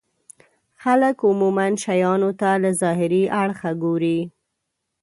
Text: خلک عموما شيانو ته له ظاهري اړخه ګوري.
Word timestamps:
خلک 0.83 1.17
عموما 1.29 1.67
شيانو 1.83 2.29
ته 2.39 2.49
له 2.63 2.69
ظاهري 2.81 3.23
اړخه 3.41 3.71
ګوري. 3.83 4.19